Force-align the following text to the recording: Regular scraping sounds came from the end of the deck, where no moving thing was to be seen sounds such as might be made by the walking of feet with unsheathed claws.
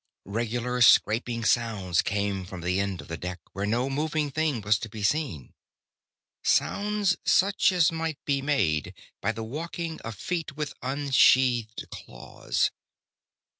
Regular 0.25 0.81
scraping 0.81 1.43
sounds 1.45 2.01
came 2.01 2.43
from 2.43 2.61
the 2.61 2.79
end 2.79 3.01
of 3.01 3.07
the 3.07 3.19
deck, 3.19 3.39
where 3.53 3.67
no 3.67 3.87
moving 3.87 4.31
thing 4.31 4.61
was 4.61 4.79
to 4.79 4.89
be 4.89 5.03
seen 5.03 5.53
sounds 6.41 7.17
such 7.23 7.71
as 7.71 7.91
might 7.91 8.17
be 8.25 8.41
made 8.41 8.95
by 9.21 9.31
the 9.31 9.43
walking 9.43 9.99
of 10.01 10.15
feet 10.15 10.57
with 10.57 10.73
unsheathed 10.81 11.87
claws. 11.91 12.71